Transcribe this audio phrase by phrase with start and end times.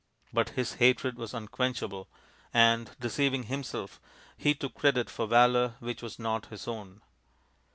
[0.33, 2.07] But his hatred was unquenchable,
[2.51, 4.01] and, de ceiving himself,
[4.35, 7.03] he took credit for valour which was not his own.